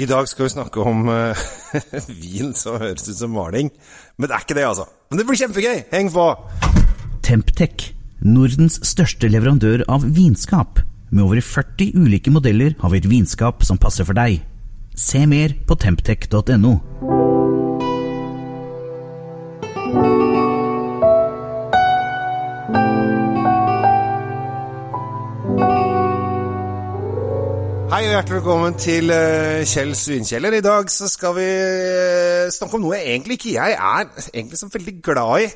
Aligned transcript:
I 0.00 0.06
dag 0.08 0.24
skal 0.30 0.46
vi 0.46 0.52
snakke 0.54 0.80
om 0.80 1.08
uh, 1.12 1.40
vin 2.22 2.54
som 2.56 2.78
høres 2.80 3.04
ut 3.10 3.18
som 3.18 3.34
maling. 3.36 3.68
Men 4.16 4.30
det 4.30 4.36
er 4.36 4.44
ikke 4.46 4.56
det, 4.56 4.64
altså. 4.64 4.86
Men 5.10 5.20
det 5.20 5.26
blir 5.28 5.40
kjempegøy! 5.42 5.82
Heng 5.92 6.08
på! 6.14 6.24
Temptec, 7.26 7.90
Nordens 8.24 8.78
største 8.88 9.28
leverandør 9.28 9.84
av 9.92 10.06
vinskap. 10.16 10.80
Med 11.10 11.26
over 11.26 11.42
40 11.44 11.92
ulike 12.00 12.32
modeller 12.32 12.78
har 12.80 12.94
vi 12.94 13.02
et 13.02 13.10
vinskap 13.12 13.66
som 13.66 13.80
passer 13.82 14.08
for 14.08 14.16
deg. 14.16 14.40
Se 14.96 15.26
mer 15.28 15.52
på 15.68 15.76
temptec.no. 15.84 16.78
Hei 28.00 28.06
og 28.08 28.14
hjertelig 28.14 28.36
velkommen 28.38 28.76
til 28.80 29.10
uh, 29.12 29.60
Kjell 29.68 29.90
Svinkjeller. 29.92 30.54
I 30.56 30.62
dag 30.64 30.86
så 30.88 31.04
skal 31.12 31.34
vi 31.36 31.44
uh, 31.44 32.46
snakke 32.48 32.78
om 32.78 32.86
noe 32.86 32.96
egentlig 32.96 33.36
ikke 33.36 33.50
jeg 33.58 33.74
er 33.76 34.06
egentlig 34.30 34.56
så 34.56 34.70
veldig 34.72 34.94
glad 35.04 35.44
i. 35.44 35.50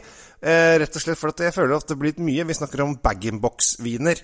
Uh, 0.44 0.74
rett 0.82 0.98
og 1.00 1.04
slett 1.06 1.16
fordi 1.22 1.46
jeg 1.46 1.54
føler 1.56 1.72
at 1.78 1.88
det 1.88 1.96
blir 1.96 2.12
litt 2.12 2.20
mye. 2.20 2.44
Vi 2.44 2.58
snakker 2.58 2.84
om 2.84 2.98
bag-in-box-viner. 3.00 4.20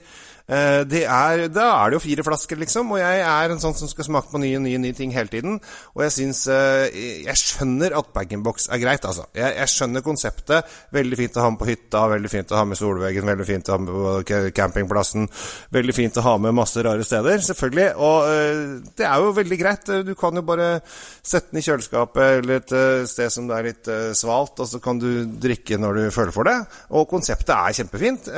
Eh, 0.51 0.83
er, 1.07 1.45
da 1.55 1.67
er 1.79 1.91
det 1.91 1.99
jo 1.99 2.03
fire 2.03 2.25
flasker, 2.27 2.59
liksom. 2.59 2.91
Og 2.91 2.99
jeg 2.99 3.21
er 3.23 3.53
en 3.53 3.61
sånn 3.63 3.77
som 3.79 3.91
skal 3.91 4.07
smake 4.09 4.33
på 4.33 4.41
nye, 4.43 4.59
nye, 4.63 4.81
nye 4.83 4.97
ting 4.97 5.13
hele 5.15 5.31
tiden. 5.31 5.61
Og 5.95 6.03
jeg 6.03 6.15
syns 6.17 6.41
eh, 6.51 6.89
Jeg 7.27 7.39
skjønner 7.39 7.95
at 7.99 8.11
bag-in-box 8.17 8.67
er 8.75 8.81
greit, 8.83 9.07
altså. 9.07 9.29
Jeg, 9.37 9.55
jeg, 9.61 9.71
skjønner 9.71 10.03
konseptet. 10.03 10.73
Veldig 10.97 11.21
fint 11.21 11.39
å 11.39 11.45
ha 11.45 11.53
med 11.53 11.61
på 11.61 11.69
hytta, 11.71 12.03
veldig 12.17 12.33
fint 12.33 12.51
å 12.51 12.59
ha 12.59 12.65
med 12.67 12.81
solveggen, 12.81 13.31
veldig 13.31 13.47
fint 13.47 13.71
å 13.71 13.77
ha 13.77 13.83
med 13.85 13.95
på 13.95 14.41
campingplassen. 14.57 15.31
Veldig 15.79 15.95
fint 15.95 16.19
å 16.19 16.27
ha 16.27 16.35
med 16.43 16.57
masse 16.59 16.83
rare 16.87 17.07
steder, 17.07 17.47
selvfølgelig. 17.47 17.89
Og 18.01 18.10
eh, 18.29 18.61
det 18.97 19.07
er 19.07 19.23
jo 19.25 19.33
veldig 19.37 19.59
greit. 19.61 19.93
Du 20.07 20.13
kan 20.19 20.37
jo 20.37 20.45
bare 20.47 20.73
sette 20.87 21.53
den 21.53 21.63
i 21.63 21.65
kjøleskapet 21.67 22.41
eller 22.41 22.61
et 22.61 22.75
sted 23.11 23.33
som 23.33 23.49
det 23.49 23.57
er 23.57 23.69
litt 23.71 23.91
svalt, 24.19 24.61
og 24.61 24.69
så 24.69 24.83
kan 24.83 25.01
du 25.01 25.25
drikke 25.41 25.79
når 25.81 25.99
du 25.99 26.05
føler 26.15 26.35
for 26.35 26.49
det. 26.49 26.59
Og 26.97 27.09
konseptet 27.11 27.55
er 27.57 27.79
kjempefint. 27.81 28.31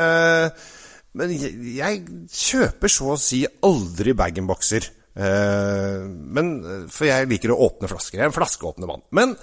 Men 1.19 1.33
jeg, 1.37 2.03
kjøper 2.33 2.93
så 2.93 3.13
å 3.13 3.21
si 3.21 3.43
aldri 3.69 4.15
bag-in-boxer. 4.17 4.89
Eh, 5.13 6.05
men, 6.09 6.55
for 6.89 7.09
jeg 7.09 7.29
liker 7.29 7.53
å 7.53 7.61
åpne 7.69 7.91
flasker. 7.91 8.19
Jeg 8.19 8.25
er 8.25 8.31
en 8.31 8.37
flaskeåpner 8.37 8.89
Men 9.13 9.37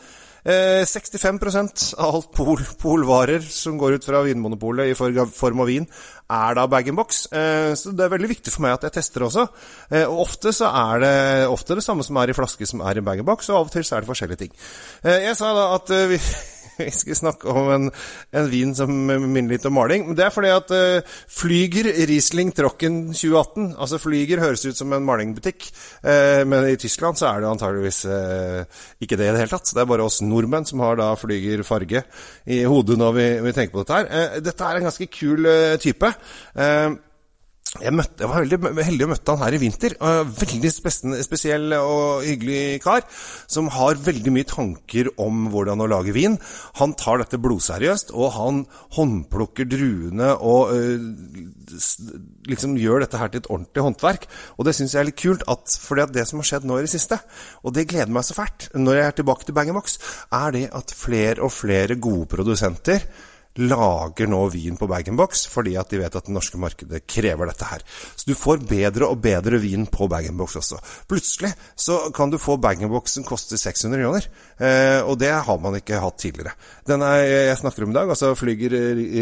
eh, 0.44 0.86
65% 0.86 1.94
av 2.00 2.20
alt 2.20 2.32
pol, 2.36 2.62
polvarer 2.82 3.44
som 3.44 3.78
går 3.80 3.98
ut 3.98 4.08
fra 4.08 4.24
Vinmonopolet 4.26 4.92
i 4.92 4.96
form 4.98 5.64
av 5.64 5.70
vin, 5.70 5.88
er 6.30 6.58
da 6.58 6.68
bag-in-box. 6.70 7.26
Eh, 7.34 7.74
så 7.80 7.94
det 7.96 8.06
er 8.06 8.14
veldig 8.14 8.32
viktig 8.32 8.54
for 8.54 8.66
meg 8.66 8.78
at 8.78 8.88
jeg 8.88 8.98
tester 9.00 9.26
også. 9.26 9.48
Eh, 9.90 10.06
og 10.06 10.26
ofte 10.28 10.54
så 10.56 10.70
er 10.70 11.04
det 11.04 11.16
ofte 11.50 11.80
det 11.80 11.86
samme 11.86 12.06
som 12.06 12.20
er 12.22 12.32
i 12.32 12.38
flaske 12.38 12.68
som 12.70 12.84
er 12.86 13.02
i 13.02 13.06
bag-in-box, 13.06 13.50
og 13.50 13.64
av 13.64 13.72
og 13.72 13.76
til 13.76 13.88
så 13.88 13.98
er 13.98 14.06
det 14.06 14.12
forskjellige 14.12 14.44
ting. 14.46 14.56
Eh, 15.04 15.26
jeg 15.30 15.38
sa 15.40 15.54
da 15.58 15.68
at 15.80 15.94
vi 16.14 16.22
vi 16.86 16.92
skal 16.96 17.18
snakke 17.18 17.50
om 17.52 17.70
en, 17.74 17.88
en, 18.32 18.50
vin 18.50 18.74
som 18.76 18.92
minner 18.94 19.56
litt 19.56 19.68
om 19.68 19.76
maling. 19.76 20.08
Men 20.08 20.18
det 20.18 20.26
er 20.26 20.34
fordi 20.34 20.52
at 20.54 20.74
uh, 20.74 21.18
Flyger 21.40 21.92
Riesling 22.10 22.54
Trocken 22.56 23.02
2018 23.12 23.74
Altså 23.80 24.00
Flyger 24.02 24.42
høres 24.44 24.66
ut 24.66 24.78
som 24.78 24.94
en 24.96 25.06
malingbutikk, 25.06 25.68
uh, 26.06 26.46
men 26.50 26.70
i 26.70 26.78
Tyskland 26.80 27.20
så 27.20 27.30
er 27.32 27.44
det 27.44 27.52
antageligvis 27.52 28.02
uh, 28.10 28.80
ikke 29.04 29.20
det 29.20 29.30
i 29.30 29.34
det 29.34 29.44
hele 29.44 29.54
tatt. 29.54 29.74
Det 29.76 29.84
er 29.84 29.92
bare 29.92 30.08
oss 30.08 30.22
nordmenn 30.26 30.68
som 30.70 30.84
har 30.86 31.00
da 31.00 31.12
Flyger 31.20 31.66
farge 31.68 32.06
i 32.50 32.64
hodet 32.70 32.98
når 33.00 33.14
vi, 33.18 33.28
vi 33.50 33.56
tenker 33.56 33.76
på 33.76 33.84
dette 33.84 34.00
her. 34.00 34.40
dette 34.44 34.66
er 34.66 34.80
en 34.80 34.90
ganske 34.90 35.12
kul 35.14 35.52
type. 35.84 36.16
Uh, 36.56 36.98
jeg, 37.78 37.94
møtte, 37.94 38.24
jeg, 38.24 38.30
var 38.32 38.42
veldig 38.42 38.86
heldig 38.88 39.06
å 39.06 39.10
møtte 39.12 39.34
han 39.36 39.44
her 39.44 39.56
i 39.56 39.60
vinter. 39.62 39.96
Veldig 40.40 40.72
spesiell 40.74 41.76
og 41.78 42.26
hyggelig 42.26 42.80
kar 42.82 43.06
som 43.46 43.70
har 43.76 44.00
veldig 44.02 44.34
mye 44.34 44.48
tanker 44.50 45.12
om 45.22 45.46
hvordan 45.54 45.84
å 45.86 45.90
lage 45.92 46.16
vin. 46.16 46.40
Han 46.82 46.96
tar 46.98 47.22
dette 47.22 47.38
blodseriøst, 47.42 48.16
og 48.18 48.34
han 48.40 48.64
håndplukker 48.98 49.70
druene 49.70 50.32
og 50.42 50.74
øh, 50.74 51.08
liksom 52.50 52.78
gjør 52.82 53.06
dette 53.06 53.22
her 53.22 53.30
til 53.30 53.44
et 53.44 53.52
ordentlig 53.54 53.86
håndverk. 53.86 54.30
Og 54.58 54.66
det 54.66 54.74
syns 54.78 54.98
jeg 54.98 55.04
er 55.04 55.12
litt 55.12 55.22
kult, 55.22 55.46
at, 55.46 55.78
for 55.78 56.02
det 56.10 56.26
som 56.26 56.42
har 56.42 56.50
skjedd 56.50 56.66
nå 56.70 56.80
i 56.80 56.88
det 56.88 56.94
siste, 56.96 57.22
og 57.62 57.78
det 57.78 57.86
gleder 57.92 58.14
meg 58.14 58.26
så 58.26 58.38
fælt 58.38 58.72
når 58.74 58.98
jeg 58.98 59.12
er 59.12 59.20
tilbake 59.22 59.46
til 59.46 59.58
Bang 59.58 59.74
Box, 59.78 60.00
er 60.34 60.58
det 60.58 60.68
at 60.74 60.96
flere 60.96 61.46
og 61.46 61.54
flere 61.54 62.02
gode 62.02 62.26
produsenter 62.34 63.06
lager 63.58 64.30
nå 64.30 64.40
vin 64.54 64.78
på 64.80 64.88
bag-in-box 64.88 65.48
fordi 65.52 65.76
at 65.80 65.90
de 65.92 66.00
vet 66.02 66.16
at 66.16 66.28
det 66.28 66.34
norske 66.34 66.60
markedet 66.62 67.02
krever 67.10 67.50
dette 67.50 67.68
her. 67.68 67.84
Så 68.16 68.30
du 68.30 68.36
får 68.38 68.62
bedre 68.70 69.10
og 69.10 69.20
bedre 69.24 69.60
vin 69.62 69.88
på 69.90 70.08
bag-in-box 70.12 70.60
også. 70.62 70.80
Plutselig 71.10 71.52
så 71.80 72.00
kan 72.16 72.32
du 72.32 72.40
få 72.42 72.60
bag-in-box 72.62 73.18
som 73.18 73.28
koster 73.28 73.60
600 73.60 74.04
kroner, 74.04 74.30
eh, 74.62 75.02
og 75.02 75.18
det 75.20 75.34
har 75.34 75.62
man 75.62 75.80
ikke 75.80 76.02
hatt 76.02 76.20
tidligere. 76.22 76.56
Den 76.88 77.04
jeg 77.04 77.58
snakker 77.60 77.86
om 77.86 77.94
i 77.94 77.98
dag, 77.98 78.10
altså 78.10 78.34
Flyger 78.38 78.76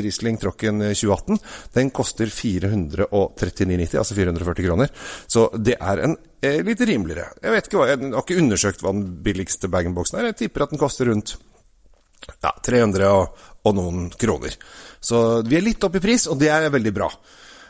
Riesling 0.04 0.40
Trocken 0.42 0.84
2018, 0.92 1.42
den 1.78 1.92
koster 1.96 2.32
439,90, 2.32 3.98
altså 3.98 4.18
440 4.18 4.68
kroner. 4.68 4.94
Så 5.28 5.48
det 5.56 5.78
er 5.80 6.04
en 6.04 6.18
eh, 6.42 6.62
litt 6.66 6.82
rimeligere. 6.82 7.32
Jeg 7.42 7.56
vet 7.56 7.70
ikke 7.70 7.82
hva, 7.82 7.92
jeg 7.92 8.02
har 8.12 8.26
ikke 8.26 8.42
undersøkt 8.44 8.84
hva 8.84 8.96
den 8.96 9.06
billigste 9.26 9.72
bag-in-boxen 9.72 10.20
er. 10.20 10.32
Jeg 10.32 10.42
tipper 10.44 10.68
at 10.68 10.74
den 10.74 10.82
koster 10.82 11.10
rundt 11.12 11.38
ja, 12.44 12.54
300 12.64 13.10
og, 13.10 13.42
og, 13.64 13.76
noen 13.78 14.08
kroner. 14.20 14.56
Så 15.00 15.42
vi 15.48 15.58
er 15.58 15.66
litt 15.66 15.84
oppe 15.84 16.02
i 16.02 16.04
pris, 16.04 16.28
og 16.28 16.40
det 16.42 16.50
er 16.54 16.72
veldig 16.74 16.94
bra. 16.96 17.10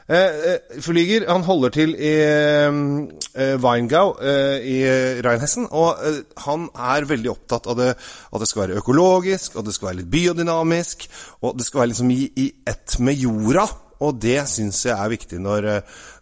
Eh, 0.07 0.37
eh 0.51 0.77
Flyger 0.81 1.25
han 1.27 1.43
holder 1.43 1.73
til 1.75 1.95
i 1.95 2.13
eh, 2.23 3.55
Weingau 3.59 4.13
eh, 4.23 4.63
i 4.63 4.77
Rheinhessen, 5.25 5.67
og 5.71 5.99
eh, 5.99 6.21
han 6.45 6.69
er 6.73 7.09
veldig 7.09 7.33
opptatt 7.33 7.67
av 7.67 7.79
det, 7.79 7.89
at 7.97 8.39
det 8.39 8.47
skal 8.47 8.65
være 8.65 8.79
økologisk, 8.83 9.57
og 9.57 9.67
det 9.67 9.75
skal 9.75 9.91
være 9.91 9.99
litt 10.01 10.13
biodynamisk, 10.13 11.09
og 11.41 11.59
det 11.59 11.67
skal 11.67 11.83
være 11.83 11.91
liksom 11.91 12.15
i, 12.15 12.23
i 12.39 12.47
ett 12.65 12.99
med 13.03 13.19
jorda. 13.19 13.67
Og 14.05 14.17
det 14.21 14.39
syns 14.49 14.83
jeg 14.85 14.93
er 14.93 15.11
viktig 15.11 15.39
når, 15.41 15.67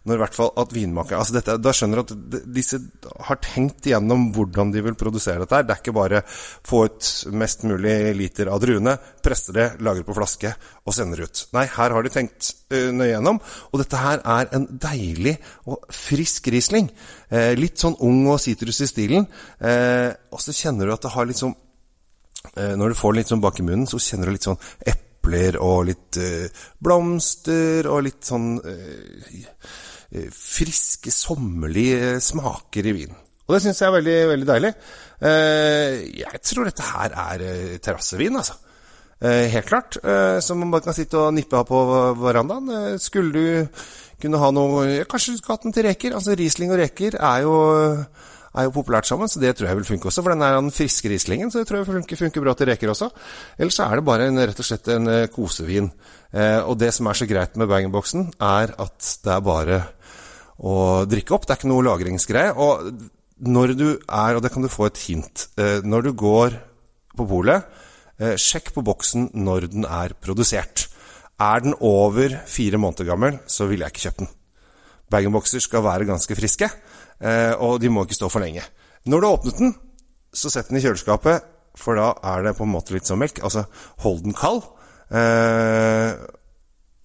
når 0.08 0.20
hvert 0.22 0.36
fall 0.36 0.52
at 0.60 0.72
vinmakere 0.74 1.20
altså 1.20 1.56
Da 1.60 1.72
skjønner 1.74 2.00
du 2.00 2.14
at 2.14 2.46
disse 2.56 2.78
har 3.28 3.40
tenkt 3.44 3.88
igjennom 3.88 4.30
hvordan 4.34 4.72
de 4.74 4.82
vil 4.84 4.96
produsere 4.98 5.42
dette. 5.42 5.62
Det 5.66 5.74
er 5.74 5.82
ikke 5.82 5.96
bare 5.96 6.22
få 6.26 6.86
ut 6.86 7.10
mest 7.36 7.66
mulig 7.68 7.96
liter 8.16 8.50
av 8.52 8.62
druene, 8.62 8.96
presse 9.24 9.54
det, 9.56 9.68
lagre 9.84 10.06
på 10.06 10.16
flaske 10.16 10.54
og 10.86 10.96
sende 10.96 11.18
det 11.18 11.28
ut. 11.28 11.44
Nei, 11.56 11.66
her 11.76 11.94
har 11.96 12.06
de 12.06 12.12
tenkt 12.14 12.52
uh, 12.72 12.90
nøye 12.94 13.12
gjennom. 13.12 13.40
Og 13.72 13.82
dette 13.82 14.00
her 14.00 14.22
er 14.22 14.50
en 14.56 14.66
deilig 14.86 15.36
og 15.66 15.86
frisk 15.92 16.50
Riesling. 16.52 16.90
Eh, 17.26 17.52
litt 17.58 17.80
sånn 17.82 17.96
ung 18.06 18.26
og 18.30 18.38
sitrus 18.42 18.78
i 18.84 18.88
stilen. 18.88 19.26
Eh, 19.58 20.10
og 20.30 20.42
så 20.42 20.54
kjenner 20.54 20.86
du 20.86 20.94
at 20.94 21.02
det 21.02 21.14
har 21.16 21.28
litt 21.28 21.42
sånn 21.42 21.56
Når 22.56 22.92
du 22.92 22.94
får 22.94 23.14
litt 23.16 23.28
sånn 23.28 23.40
bak 23.42 23.58
i 23.58 23.64
munnen, 23.66 23.88
så 23.90 23.98
kjenner 23.98 24.30
du 24.30 24.36
litt 24.36 24.46
sånn 24.46 24.60
eple 24.78 25.05
epler 25.26 25.58
og 25.62 25.86
litt 25.88 26.18
uh, 26.22 26.46
blomster 26.78 27.88
og 27.90 28.04
litt 28.06 28.22
sånn 28.26 28.56
uh, 28.62 29.72
friske, 30.32 31.10
sommerlige 31.10 32.20
smaker 32.22 32.86
i 32.86 32.94
vinen. 32.94 33.18
Og 33.46 33.54
det 33.54 33.60
syns 33.62 33.82
jeg 33.82 33.90
er 33.90 33.94
veldig, 33.94 34.14
veldig 34.30 34.46
deilig. 34.48 34.70
Jeg 35.20 36.40
tror 36.42 36.66
dette 36.66 36.86
her 36.86 37.12
er 37.22 37.42
terrassevin, 37.82 38.38
altså. 38.40 38.56
helt 39.22 39.68
klart. 39.68 39.98
som 40.42 40.58
man 40.58 40.72
bare 40.72 40.86
kan 40.88 40.96
sitte 40.96 41.20
og 41.20 41.34
nippe 41.34 41.58
av 41.58 41.68
på 41.68 41.82
verandaen. 42.18 42.98
skulle 42.98 43.30
du 43.34 43.84
kunne 44.22 44.40
ha 44.42 44.50
noe 44.50 45.04
Kanskje 45.06 45.36
du 45.36 45.38
skulle 45.38 45.58
hatt 45.58 45.68
den 45.68 45.76
til 45.76 45.86
reker? 45.86 46.16
Altså 46.18 46.34
Riesling 46.34 46.74
og 46.74 46.80
reker 46.80 47.18
er 47.18 47.44
jo 47.46 47.54
er 48.56 48.66
jo 48.66 48.74
populært 48.74 49.08
sammen, 49.08 49.28
så 49.28 49.40
det 49.42 49.54
tror 49.56 49.68
jeg 49.70 49.78
vil 49.80 49.88
funke 49.88 50.08
også. 50.10 50.24
For 50.24 50.32
den 50.32 50.44
er 50.44 50.56
den 50.56 50.72
friske 50.74 51.10
rislingen, 51.12 51.50
så 51.52 51.60
det 51.60 51.68
tror 51.68 51.82
jeg 51.82 51.88
funker, 51.88 52.20
funker 52.20 52.44
bra 52.44 52.54
til 52.56 52.70
reker 52.70 52.92
også. 52.92 53.10
Ellers 53.58 53.80
er 53.84 53.98
det 53.98 54.06
bare 54.06 54.28
en, 54.30 54.40
rett 54.40 54.62
og 54.62 54.68
slett 54.68 54.88
en 54.94 55.10
uh, 55.10 55.26
kosevin. 55.32 55.90
Eh, 56.36 56.60
og 56.64 56.76
det 56.80 56.92
som 56.94 57.08
er 57.08 57.18
så 57.18 57.28
greit 57.28 57.56
med 57.56 57.68
bang-in-boksen, 57.70 58.30
er 58.42 58.72
at 58.82 59.10
det 59.24 59.32
er 59.32 59.44
bare 59.44 59.82
å 60.56 61.04
drikke 61.08 61.36
opp. 61.36 61.46
Det 61.46 61.54
er 61.54 61.60
ikke 61.60 61.70
noe 61.70 61.86
lagringsgreie. 61.86 62.54
Og 62.56 63.46
når 63.46 63.74
du 63.76 63.88
er, 63.92 64.36
og 64.36 64.42
det 64.44 64.52
kan 64.54 64.64
du 64.64 64.72
få 64.72 64.88
et 64.88 65.00
hint 65.04 65.48
eh, 65.60 65.84
Når 65.84 66.06
du 66.06 66.12
går 66.16 66.56
på 67.16 67.28
polet, 67.28 67.66
eh, 68.20 68.36
sjekk 68.40 68.72
på 68.76 68.84
boksen 68.84 69.30
når 69.36 69.70
den 69.72 69.88
er 69.88 70.16
produsert. 70.20 70.88
Er 71.40 71.60
den 71.64 71.76
over 71.84 72.40
fire 72.48 72.80
måneder 72.80 73.12
gammel, 73.12 73.40
så 73.46 73.68
ville 73.68 73.84
jeg 73.84 73.96
ikke 73.96 74.08
kjøpt 74.08 74.24
den. 74.24 74.35
Bag-in-bokser 75.12 75.62
skal 75.62 75.84
være 75.86 76.08
ganske 76.08 76.36
friske. 76.38 76.70
Eh, 77.20 77.52
og 77.62 77.80
de 77.80 77.90
må 77.92 78.04
ikke 78.04 78.18
stå 78.18 78.30
for 78.32 78.44
lenge. 78.44 78.64
Når 79.06 79.20
du 79.20 79.26
har 79.26 79.38
åpnet 79.38 79.60
den, 79.60 79.74
så 80.34 80.50
sett 80.52 80.68
den 80.70 80.80
i 80.80 80.84
kjøleskapet, 80.84 81.52
for 81.76 81.98
da 81.98 82.12
er 82.34 82.46
det 82.46 82.56
på 82.58 82.64
en 82.66 82.72
måte 82.72 82.96
litt 82.96 83.08
som 83.08 83.20
melk. 83.20 83.40
Altså, 83.44 83.66
hold 84.04 84.24
den 84.24 84.36
kald, 84.36 84.64
eh, 85.14 86.16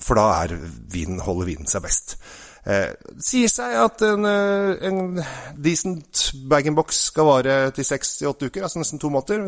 for 0.01 0.18
da 0.18 0.30
er 0.42 0.56
vinen, 0.92 1.21
holder 1.24 1.51
vinen 1.51 1.69
seg 1.69 1.86
best. 1.86 2.18
Eh, 2.65 2.92
det 2.94 3.25
sier 3.25 3.51
seg 3.51 3.75
at 3.83 4.03
en, 4.06 4.25
en 4.25 5.21
decent 5.57 6.27
bag-in-box 6.50 7.06
skal 7.12 7.30
vare 7.30 7.56
til 7.75 7.88
seks 7.88 8.18
til 8.19 8.31
åtte 8.33 8.50
uker, 8.50 8.65
altså 8.65 8.81
nesten 8.81 9.01
to 9.01 9.09
måneder 9.13 9.48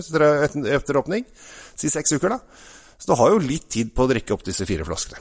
etter 0.77 1.01
åpning. 1.01 1.27
Si 1.75 1.91
seks 1.93 2.15
uker, 2.15 2.37
da. 2.37 2.39
Så 2.97 3.11
du 3.11 3.17
har 3.19 3.33
jo 3.33 3.43
litt 3.43 3.67
tid 3.73 3.91
på 3.93 4.05
å 4.05 4.09
drikke 4.09 4.35
opp 4.35 4.45
disse 4.47 4.65
fire 4.69 4.85
flaskene. 4.87 5.19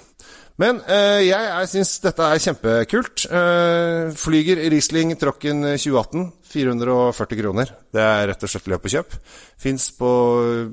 Men 0.60 0.82
eh, 0.84 1.22
jeg, 1.24 1.48
jeg 1.48 1.68
syns 1.72 1.92
dette 2.04 2.28
er 2.28 2.42
kjempekult. 2.44 3.24
Eh, 3.32 4.12
flyger 4.20 4.60
Riesling 4.72 5.14
Trocken 5.20 5.64
2018. 5.64 6.26
440 6.52 7.38
kroner. 7.40 7.70
Det 7.92 8.02
er 8.02 8.26
rett 8.28 8.44
og 8.44 8.52
slett 8.52 8.68
løp 8.68 8.88
og 8.88 8.92
kjøp. 8.92 9.14
Fins 9.62 9.88
på 9.96 10.10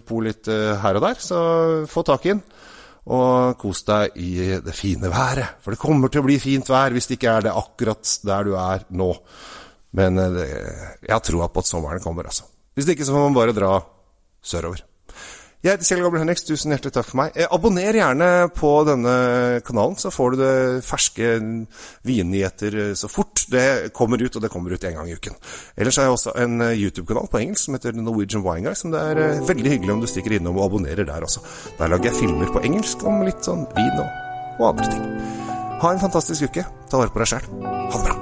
polet 0.07 0.49
eh, 0.51 0.73
her 0.83 0.99
og 0.99 1.05
der, 1.05 1.21
så 1.23 1.39
få 1.89 2.03
tak 2.07 2.27
i 2.27 2.33
den. 2.33 2.43
Og 3.09 3.55
kos 3.61 3.85
deg 3.87 4.19
i 4.21 4.59
det 4.61 4.75
fine 4.75 5.09
været. 5.09 5.55
For 5.63 5.73
det 5.73 5.81
kommer 5.81 6.11
til 6.11 6.21
å 6.21 6.27
bli 6.27 6.35
fint 6.41 6.67
vær 6.69 6.93
hvis 6.93 7.09
det 7.09 7.17
ikke 7.17 7.37
er 7.37 7.47
det 7.47 7.55
akkurat 7.55 8.11
der 8.27 8.49
du 8.49 8.53
er 8.59 8.85
nå. 8.91 9.09
Men 9.97 10.19
eh, 10.21 10.43
jeg 11.07 11.15
har 11.15 11.23
troa 11.25 11.49
på 11.49 11.63
at 11.63 11.71
sommeren 11.71 12.03
kommer, 12.03 12.27
altså. 12.29 12.45
Hvis 12.75 12.91
ikke 12.91 13.07
så 13.07 13.15
må 13.15 13.25
man 13.25 13.39
bare 13.39 13.55
dra 13.55 13.77
sørover. 14.45 14.83
Jeg 15.59 15.73
heter 15.73 15.89
Kjell 15.89 16.05
Gabriel 16.05 16.21
Henriks, 16.23 16.45
tusen 16.47 16.71
hjertelig 16.71 16.93
takk 16.95 17.09
for 17.09 17.19
meg. 17.19 17.33
Eh, 17.35 17.43
abonner 17.51 17.97
gjerne 17.99 18.27
på 18.55 18.69
denne 18.87 19.15
kanalen, 19.67 19.97
så 19.99 20.07
får 20.07 20.31
du 20.31 20.37
det 20.39 20.83
ferske 20.87 21.33
vinnyheter 22.07 22.77
eh, 22.79 22.93
så 22.95 23.09
fort 23.11 23.43
det 23.51 23.91
kommer 23.91 24.23
ut, 24.23 24.31
og 24.31 24.45
det 24.45 24.51
kommer 24.53 24.71
ut 24.71 24.85
en 24.87 24.95
gang 24.95 25.09
i 25.11 25.17
uken. 25.19 25.35
Ellers 25.75 25.97
har 25.99 26.07
jeg 26.07 26.13
også 26.15 26.31
en 26.39 26.63
eh, 26.63 26.79
YouTube-kanal 26.79 27.27
på 27.27 27.41
engelsk 27.41 27.67
som 27.67 27.75
heter 27.75 27.91
Norwegian 27.99 28.45
Wine 28.45 28.69
Guy, 28.69 28.77
som 28.79 28.93
det 28.93 29.01
er 29.03 29.43
veldig 29.49 29.73
hyggelig 29.73 29.91
om 29.97 29.99
du 29.99 30.07
stikker 30.07 30.37
innom 30.37 30.55
og 30.61 30.69
abonnerer 30.69 31.03
der 31.09 31.27
også. 31.27 31.43
Der 31.81 31.91
lager 31.91 32.07
jeg 32.07 32.21
filmer 32.21 32.47
på 32.55 32.63
engelsk 32.63 33.03
om 33.03 33.19
litt 33.27 33.43
sånn 33.43 33.67
vin 33.75 33.99
og, 33.99 34.07
og 34.61 34.63
andre 34.69 34.87
ting. 34.93 35.03
Ha 35.83 35.91
en 35.91 35.99
fantastisk 36.05 36.47
uke. 36.47 36.63
Ta 36.87 37.03
vare 37.03 37.11
på 37.11 37.19
deg 37.19 37.33
sjæl. 37.33 37.51
Ha 37.67 37.97
det 37.97 38.05
bra. 38.07 38.15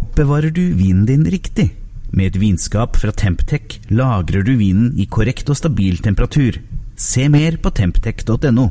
Oppbevarer 0.00 0.50
du 0.50 0.64
vinen 0.74 1.06
din 1.06 1.30
riktig? 1.30 1.68
Med 2.12 2.28
et 2.28 2.40
vinskap 2.42 2.98
fra 3.00 3.12
Temptec 3.16 3.78
lagrer 3.88 4.44
du 4.44 4.52
vinen 4.58 4.92
i 5.00 5.06
korrekt 5.08 5.48
og 5.48 5.56
stabil 5.56 5.96
temperatur. 6.04 6.58
Se 6.92 7.24
mer 7.32 7.56
på 7.56 7.72
temptec.no. 7.72 8.66